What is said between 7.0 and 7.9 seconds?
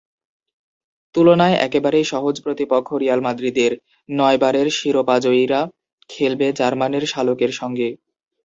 শালকের সঙ্গে।